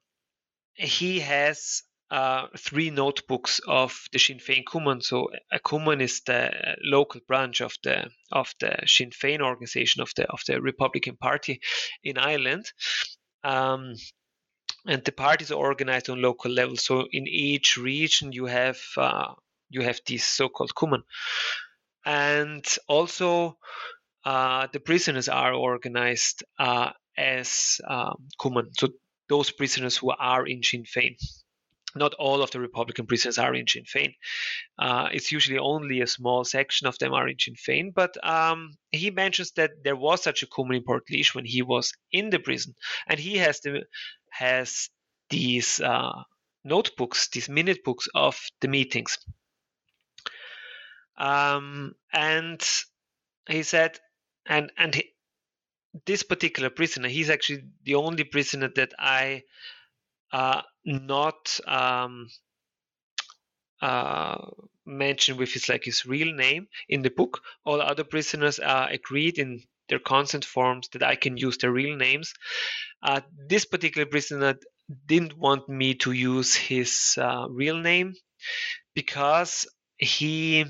[0.75, 5.01] he has uh, three notebooks of the Sinn Féin Cumann.
[5.01, 10.12] So a Cumann is the local branch of the of the Sinn Féin organization of
[10.14, 11.61] the of the Republican Party
[12.05, 12.66] in Ireland.
[13.42, 13.94] Um,
[14.87, 16.77] and the parties are organized on local level.
[16.77, 19.33] So in each region, you have uh,
[19.70, 21.05] you have these so-called Cumann,
[22.05, 23.57] and also
[24.27, 28.68] uh, the prisoners are organized uh, as um, Cumann.
[28.79, 28.88] So
[29.31, 31.16] those prisoners who are in Sinn Féin
[31.94, 34.14] not all of the Republican prisoners are in Sinn Féin.
[34.78, 37.94] Uh, it's usually only a small section of them are in Sinn Féin.
[37.94, 41.92] But um, he mentions that there was such a Cumann in Portlaoise when he was
[42.11, 42.74] in the prison,
[43.09, 43.83] and he has the
[44.31, 44.88] has
[45.31, 46.22] these uh,
[46.64, 49.18] notebooks, these minute books of the meetings.
[51.18, 52.62] Um, and
[53.48, 53.98] he said,
[54.46, 55.12] and and he,
[56.07, 59.42] this particular prisoner, he's actually the only prisoner that I
[60.33, 62.29] uh, not um,
[63.81, 64.38] uh,
[64.87, 67.40] mentioned with his like his real name in the book.
[67.64, 71.97] All other prisoners are agreed in their consent forms that I can use their real
[71.97, 72.33] names.
[73.03, 74.55] Uh, this particular prisoner
[75.07, 78.14] didn't want me to use his uh, real name
[78.95, 79.66] because
[79.99, 80.64] he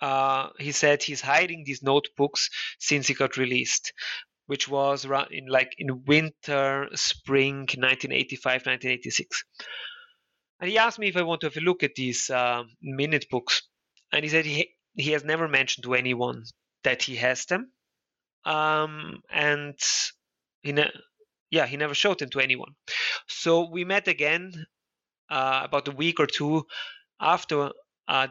[0.00, 3.92] uh, he said he's hiding these notebooks since he got released
[4.48, 9.44] which was around in like in winter, spring 1985, 1986.
[10.58, 13.26] And he asked me if I want to have a look at these uh, minute
[13.30, 13.62] books.
[14.10, 16.44] And he said he, he has never mentioned to anyone
[16.82, 17.72] that he has them.
[18.46, 19.78] Um, and
[20.62, 20.98] he ne-
[21.50, 22.72] yeah, he never showed them to anyone.
[23.26, 24.64] So we met again
[25.28, 26.64] uh, about a week or two
[27.20, 27.72] after
[28.08, 28.28] uh,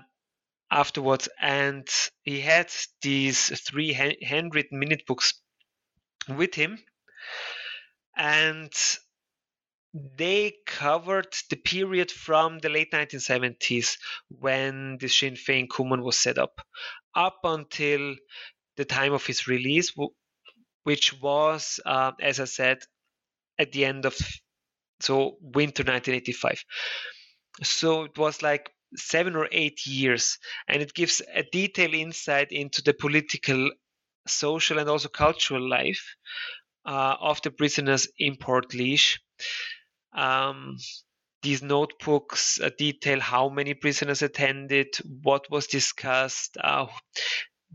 [0.71, 1.87] afterwards, and
[2.23, 2.71] he had
[3.03, 5.35] these three handwritten minute books
[6.29, 6.79] with him,
[8.15, 8.73] and
[9.93, 13.97] they covered the period from the late 1970s
[14.29, 16.61] when the Sinn Féin Cumann was set up,
[17.15, 18.15] up until
[18.75, 19.93] the time of his release,
[20.83, 22.79] which was, uh, as I said,
[23.57, 24.15] at the end of
[24.99, 26.63] so winter 1985.
[27.63, 30.37] So it was like seven or eight years,
[30.67, 33.71] and it gives a detailed insight into the political,
[34.27, 36.15] social, and also cultural life
[36.85, 39.19] uh, of the prisoners in Portlaoise.
[40.13, 40.77] Um,
[41.43, 44.87] these notebooks uh, detail how many prisoners attended,
[45.23, 46.57] what was discussed.
[46.61, 46.87] Uh,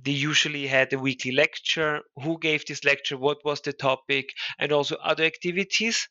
[0.02, 4.72] they usually had a weekly lecture, who gave this lecture, what was the topic, and
[4.72, 6.08] also other activities.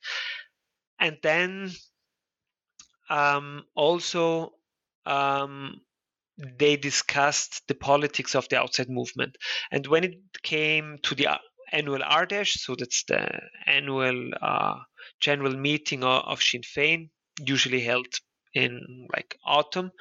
[1.00, 1.72] And then
[3.10, 4.54] um, also
[5.06, 5.82] um,
[6.60, 9.38] they discussed the politics of the outside movement.
[9.72, 11.38] And when it came to the uh,
[11.72, 13.28] annual Ard Fheis, so that's the
[13.66, 14.76] annual uh,
[15.20, 18.08] general meeting of, of Sinn Féin, usually held
[18.54, 19.92] in like autumn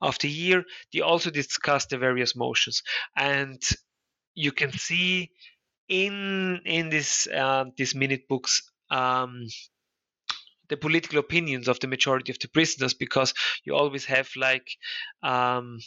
[0.00, 2.82] of the year, they also discussed the various motions.
[3.16, 3.62] And
[4.34, 5.30] you can see
[5.88, 9.46] in in this uh, these minute books um,
[10.70, 14.68] the political opinions of the majority of the prisoners because you always have like
[15.22, 15.78] um,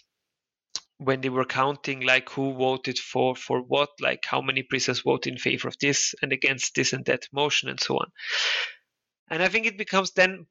[0.98, 5.34] when they were counting like who voted for for what like how many prisoners voted
[5.34, 8.08] in favor of this and against this and that motion and so on.
[9.30, 10.46] And i think it becomes then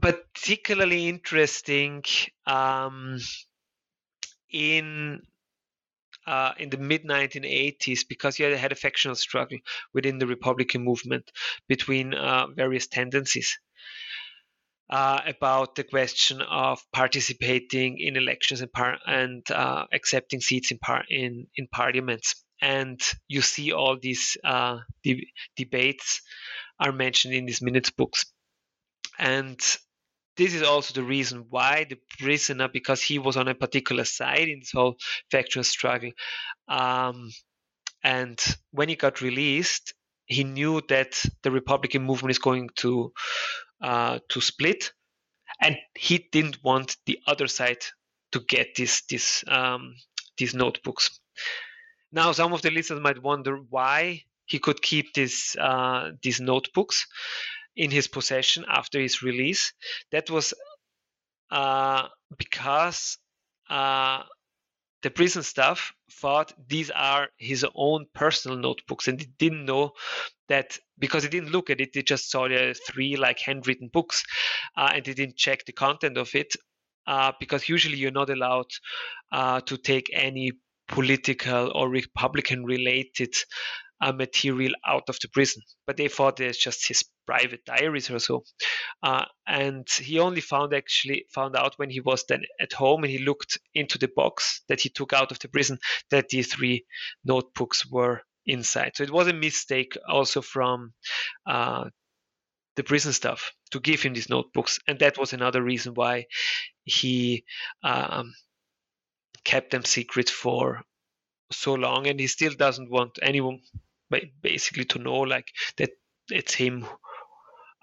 [0.00, 2.04] particularly interesting
[2.46, 3.18] um,
[4.50, 5.20] in
[6.26, 9.58] uh, in the mid 1980s because you had a factional struggle
[9.94, 11.30] within the Republican movement
[11.68, 13.58] between uh, various tendencies.
[14.88, 20.78] Uh, about the question of participating in elections and, par- and uh, accepting seats in,
[20.78, 22.44] par- in, in parliaments.
[22.60, 26.22] And you see all these uh, de- debates
[26.80, 28.24] are mentioned in these minutes books.
[29.16, 29.60] And
[30.40, 34.48] this is also the reason why the prisoner, because he was on a particular side
[34.48, 34.96] in this whole
[35.30, 36.12] factional struggle,
[36.66, 37.30] um,
[38.02, 39.92] and when he got released,
[40.24, 43.12] he knew that the Republican movement is going to
[43.82, 44.92] uh, to split,
[45.60, 47.84] and he didn't want the other side
[48.32, 49.94] to get this this um,
[50.38, 51.20] these notebooks.
[52.12, 57.06] Now, some of the listeners might wonder why he could keep this uh, these notebooks
[57.76, 59.72] in his possession after his release.
[60.12, 60.54] That was
[61.50, 63.18] uh, because
[63.68, 64.22] uh,
[65.02, 69.92] the prison staff thought these are his own personal notebooks and they didn't know
[70.48, 74.24] that because they didn't look at it they just saw the three like handwritten books
[74.76, 76.54] uh, and they didn't check the content of it
[77.06, 78.70] uh, because usually you're not allowed
[79.32, 80.52] uh, to take any
[80.88, 83.32] political or republican related
[84.00, 85.62] uh, material out of the prison.
[85.86, 88.42] But they thought it's just his private diaries or so.
[89.04, 93.12] Uh, and he only found actually found out when he was then at home and
[93.12, 95.78] he looked into the box that he took out of the prison
[96.10, 96.84] that these three
[97.24, 98.92] notebooks were inside.
[98.94, 100.92] So it was a mistake also from
[101.46, 101.84] uh,
[102.74, 106.26] the prison staff to give him these notebooks, and that was another reason why
[106.84, 107.44] he
[107.84, 108.32] um,
[109.44, 110.82] kept them secret for
[111.52, 113.60] so long, and he still doesn't want anyone
[114.42, 115.90] basically to know like that
[116.30, 116.86] it's him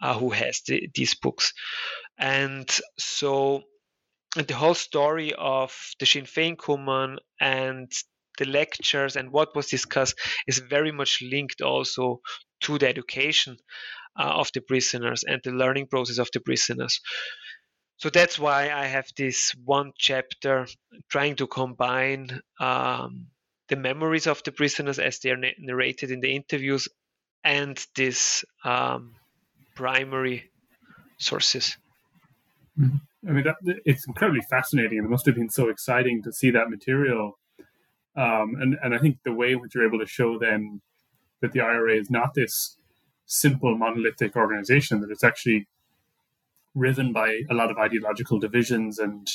[0.02, 1.54] uh, who has the, these books
[2.18, 3.64] and so
[4.36, 7.92] the whole story of the Sinn Féin Cumann and
[8.38, 12.22] the lectures and what was discussed is very much linked also
[12.62, 13.58] to the education
[14.20, 17.00] uh, of the prisoners and the learning process of the prisoners.
[17.98, 20.68] So that's why I have this one chapter
[21.10, 23.28] trying to combine um,
[23.70, 26.88] the memories of the prisoners as they are narrated in the interviews
[27.44, 29.14] and this um,
[29.78, 30.50] primary
[31.18, 31.78] sources.
[32.80, 33.30] Mm-hmm.
[33.30, 36.52] I mean, that, it's incredibly fascinating, and it must have been so exciting to see
[36.52, 37.38] that material.
[38.16, 40.82] Um, and and I think the way in which you're able to show them
[41.42, 42.78] that the IRA is not this
[43.26, 45.68] simple monolithic organization, that it's actually
[46.74, 49.28] riven by a lot of ideological divisions and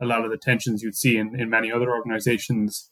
[0.00, 2.90] a lot of the tensions you'd see in, in many other organizations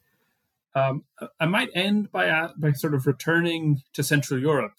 [0.74, 1.04] um,
[1.38, 4.74] I might end by uh, by sort of returning to Central Europe.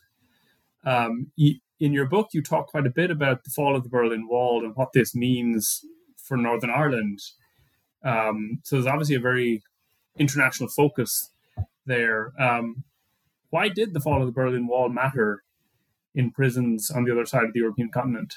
[0.85, 1.31] Um,
[1.79, 4.63] in your book, you talk quite a bit about the fall of the Berlin Wall
[4.63, 5.81] and what this means
[6.17, 7.19] for Northern Ireland.
[8.03, 9.63] Um, so there's obviously a very
[10.17, 11.31] international focus
[11.85, 12.33] there.
[12.39, 12.83] Um,
[13.49, 15.43] why did the fall of the Berlin Wall matter
[16.15, 18.35] in prisons on the other side of the European continent?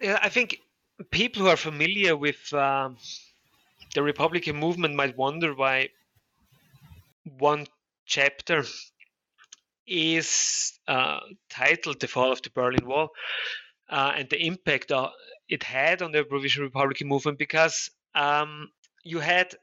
[0.00, 0.60] Yeah, I think
[1.10, 2.96] people who are familiar with um,
[3.94, 5.88] the Republican movement might wonder why
[7.38, 7.66] one
[8.04, 8.64] chapter
[9.86, 11.20] is uh,
[11.50, 13.10] titled "The Fall of the Berlin Wall"
[13.88, 15.10] uh, and the impact uh,
[15.48, 18.70] it had on the provisional Republican movement, because um,
[19.04, 19.54] you had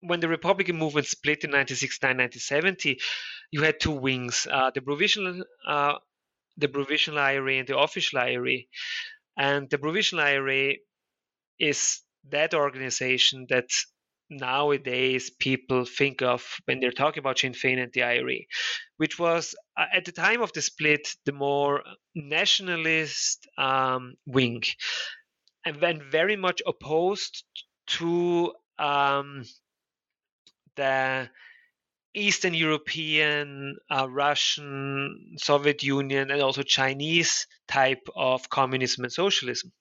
[0.00, 2.98] when the Republican movement split in 1969, 1970,
[3.50, 5.94] you had two wings: uh, the provisional, uh,
[6.56, 8.58] the provisional IRA, and the official IRA.
[9.36, 10.74] And the provisional IRA
[11.58, 13.70] is that organization that
[14.38, 18.38] nowadays people think of when they're talking about Sinn Féin and the IRA,
[18.96, 21.82] which was uh, at the time of the split the more
[22.14, 24.62] nationalist um, wing,
[25.64, 27.44] and then very much opposed
[27.86, 29.44] to um,
[30.76, 31.28] the
[32.14, 39.72] Eastern European, uh, Russian, Soviet Union, and also Chinese type of communism and socialism.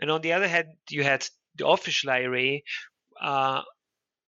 [0.00, 1.26] And on the other hand, you had
[1.56, 2.58] the official IRA,
[3.20, 3.62] uh,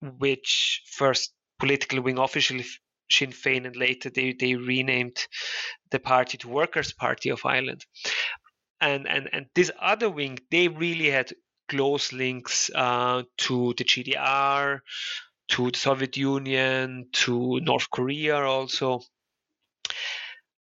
[0.01, 2.65] which first political wing officially
[3.11, 5.17] Sinn Féin, and later they, they renamed
[5.91, 7.85] the party to Workers' Party of Ireland.
[8.81, 11.33] And, and, and this other wing, they really had
[11.69, 14.81] close links uh, to the GDR,
[15.49, 19.01] to the Soviet Union, to North Korea also.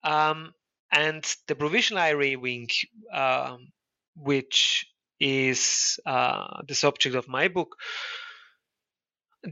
[0.02, 0.52] Um,
[0.92, 2.68] and the provisional IRA wing,
[3.12, 3.72] um,
[4.14, 4.86] which
[5.18, 7.76] is uh, the subject of my book,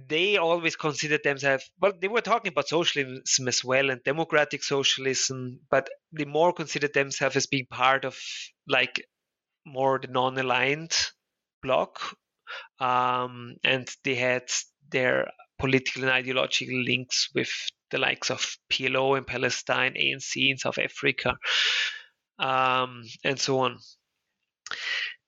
[0.08, 5.60] they always considered themselves well they were talking about socialism as well and democratic socialism
[5.70, 8.18] but they more considered themselves as being part of
[8.68, 9.04] like
[9.66, 10.92] more the non-aligned
[11.62, 12.16] bloc
[12.80, 14.44] um, and they had
[14.90, 15.28] their
[15.58, 17.50] political and ideological links with
[17.90, 21.36] the likes of PLO in Palestine, ANC in South Africa,
[22.38, 23.78] um, and so on.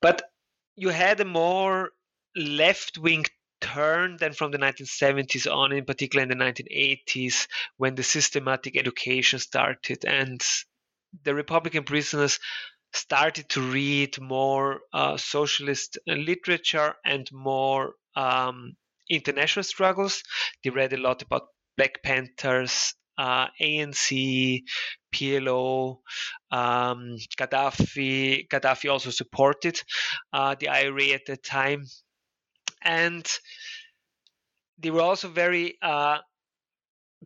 [0.01, 0.21] But
[0.75, 1.91] you had a more
[2.35, 3.25] left wing
[3.61, 7.47] turn than from the 1970s on, in particular in the 1980s,
[7.77, 10.41] when the systematic education started and
[11.23, 12.39] the Republican prisoners
[12.93, 18.75] started to read more uh, socialist literature and more um,
[19.09, 20.23] international struggles.
[20.63, 21.47] They read a lot about
[21.77, 24.61] Black Panthers, uh, ANC,
[25.13, 25.97] PLO,
[26.51, 28.47] um, Gaddafi.
[28.47, 29.81] Gaddafi also supported
[30.33, 31.83] uh, the IRA at the time,
[32.87, 33.27] and
[34.79, 36.19] they were also very uh,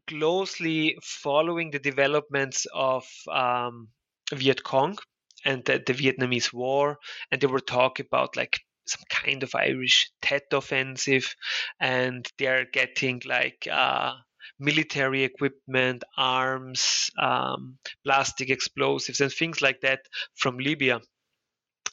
[0.08, 3.90] closely following the developments of um,
[4.34, 4.98] Viet Cong
[5.46, 6.98] and the, the, Vietnamese War,
[7.32, 11.36] and they were talking about like some kind of Irish Tet offensive,
[11.80, 14.14] and they're getting like uh,
[14.60, 20.00] military equipment, arms, um, plastic explosives, and things like that
[20.36, 21.02] from Libya.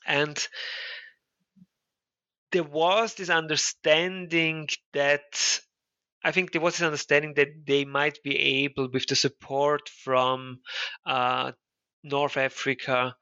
[0.06, 0.48] And
[2.52, 5.60] there was this understanding that
[6.24, 10.58] I think there was this understanding that they might be able, with the support from
[11.06, 11.52] uh,
[12.02, 13.14] North Africa,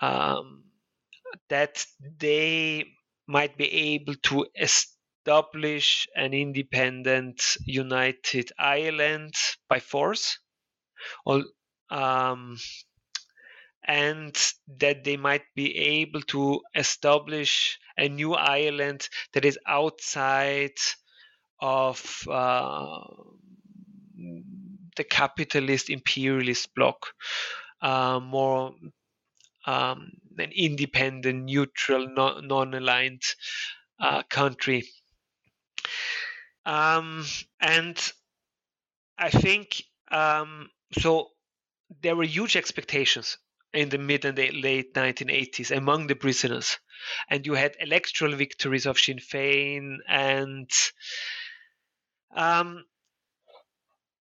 [0.00, 0.64] um,
[1.48, 1.86] that
[2.18, 2.86] they
[3.28, 9.34] might be able to establish an independent united Ireland
[9.68, 10.38] by force.
[11.90, 12.56] Um,
[13.86, 14.36] and
[14.78, 20.76] that they might be able to establish a new Ireland that is outside
[21.60, 23.00] of uh,
[24.96, 27.06] the capitalist imperialist bloc,
[27.82, 28.74] uh, more
[29.66, 33.22] um, an independent, neutral, non aligned
[34.00, 34.84] uh, country.
[36.64, 37.24] Um,
[37.60, 38.12] and
[39.18, 41.30] I think um, so.
[42.02, 43.38] There were huge expectations
[43.76, 46.78] in the mid and the late 1980s among the prisoners,
[47.28, 50.70] and you had electoral victories of Sinn Féin, and
[52.34, 52.84] um,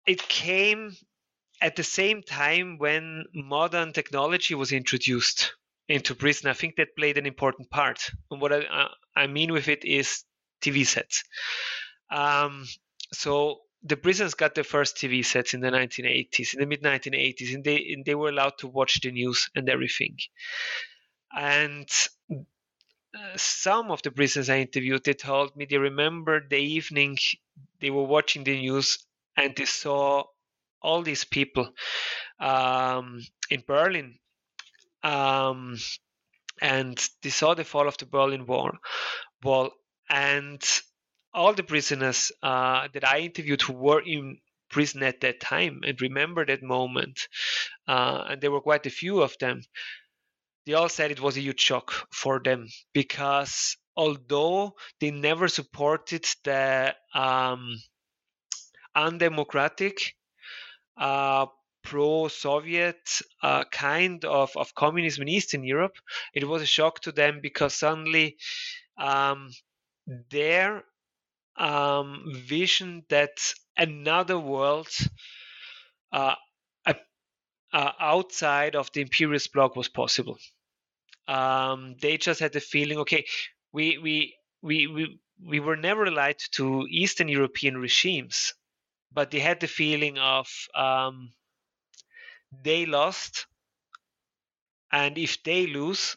[0.06, 0.96] it came
[1.60, 5.54] at the same time when modern technology was introduced
[5.88, 8.10] into prison, I think that played an important part.
[8.30, 10.24] And what I, I mean with it is
[10.62, 11.22] TV sets.
[12.10, 12.66] Um,
[13.12, 17.54] so the prisons got their first TV sets in the 1980s, in the mid 1980s,
[17.54, 20.16] and they and they were allowed to watch the news and everything.
[21.36, 21.88] And
[22.30, 27.18] uh, some of the prisoners I interviewed, they told me they remember the evening
[27.80, 28.98] they were watching the news
[29.36, 30.24] and they saw
[30.80, 31.70] all these people
[32.38, 33.20] um,
[33.50, 34.18] in Berlin.
[35.02, 35.76] Um,
[36.60, 38.70] and they saw the fall of the Berlin Wall,
[39.42, 39.70] wall
[40.08, 40.62] and
[41.34, 44.38] all the prisoners uh, that I interviewed who were in
[44.70, 47.28] prison at that time and remember that moment,
[47.86, 49.62] uh, and there were quite a few of them,
[50.66, 56.26] they all said it was a huge shock for them because although they never supported
[56.44, 57.76] the um,
[58.94, 60.14] undemocratic,
[60.96, 61.46] uh,
[61.82, 65.96] pro-Soviet uh, kind of, of communism in Eastern Europe,
[66.32, 68.36] it was a shock to them because suddenly
[68.98, 69.50] um,
[70.30, 70.84] their
[71.56, 74.88] um, vision that another world
[76.12, 76.34] uh,
[77.72, 80.38] uh, outside of the imperialist bloc was possible.
[81.28, 83.26] Um, they just had the feeling, okay,
[83.72, 88.54] we we we we we were never allied to Eastern European regimes,
[89.12, 91.32] but they had the feeling of um,
[92.62, 93.46] they lost,
[94.92, 96.16] and if they lose,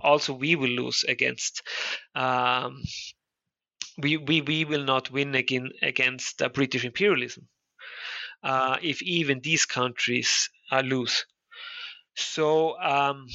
[0.00, 1.62] also we will lose against.
[2.14, 2.82] Um,
[3.98, 7.48] we, we, we will not win again against uh, British imperialism
[8.42, 11.24] uh, if even these countries uh, lose.
[12.16, 13.26] So um,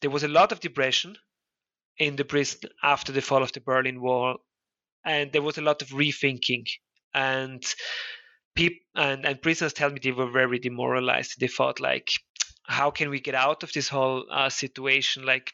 [0.00, 1.16] there was a lot of depression
[1.98, 4.36] in the prison after the fall of the Berlin Wall,
[5.04, 6.66] and there was a lot of rethinking.
[7.14, 7.64] And
[8.54, 11.40] people and, and prisoners tell me they were very demoralized.
[11.40, 12.10] They thought like,
[12.66, 15.24] how can we get out of this whole uh, situation?
[15.24, 15.52] Like,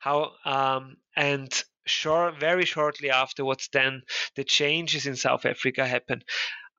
[0.00, 1.50] how um, and
[1.86, 4.02] short, very shortly afterwards, then
[4.36, 6.22] the changes in South Africa happen,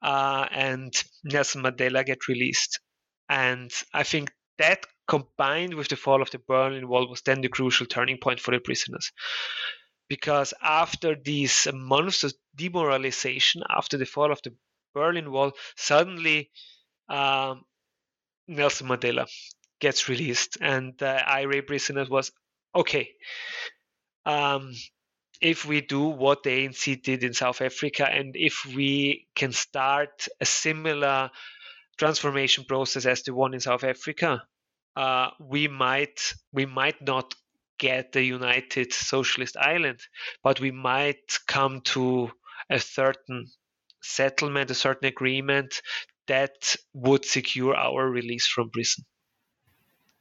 [0.01, 0.93] uh, and
[1.23, 2.79] Nelson Mandela get released.
[3.29, 7.49] And I think that combined with the fall of the Berlin Wall was then the
[7.49, 9.11] crucial turning point for the prisoners.
[10.09, 14.53] Because after these months of demoralization, after the fall of the
[14.93, 16.51] Berlin Wall, suddenly
[17.09, 17.63] um,
[18.47, 19.27] Nelson Mandela
[19.79, 22.31] gets released, and the IRA prisoners was
[22.75, 23.11] okay.
[24.25, 24.73] Um,
[25.41, 30.27] if we do what the ANC did in South Africa, and if we can start
[30.39, 31.29] a similar
[31.97, 34.43] transformation process as the one in South Africa,
[34.95, 37.33] uh, we might we might not
[37.77, 39.99] get the united socialist island,
[40.43, 42.31] but we might come to
[42.69, 43.47] a certain
[44.01, 45.81] settlement, a certain agreement
[46.27, 49.03] that would secure our release from prison.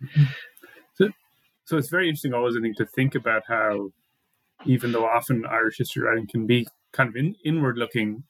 [0.03, 0.24] Mm-hmm.
[1.65, 3.91] So, it's very interesting always, I think, to think about how,
[4.67, 8.25] even though often Irish history writing can be kind of in, inward looking,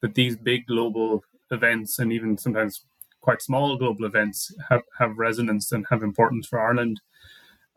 [0.00, 2.84] that these big global events and even sometimes
[3.20, 7.00] quite small global events have, have resonance and have importance for Ireland.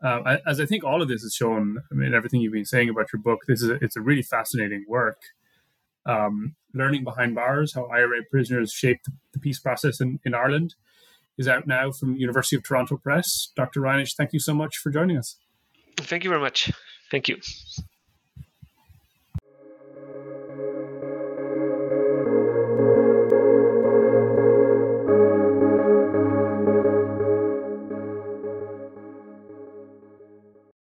[0.02, 2.88] Uh, as I think all of this is shown, I mean, everything you've been saying
[2.88, 5.20] about your book, this is a, it's a really fascinating work.
[6.06, 10.74] Um, Learning Behind Bars: How IRA Prisoners Shaped the Peace Process in, in Ireland
[11.38, 13.52] is out now from University of Toronto Press.
[13.56, 13.80] Dr.
[13.80, 15.36] Reinisch, thank you so much for joining us.
[15.96, 16.70] Thank you very much.
[17.10, 17.36] Thank you.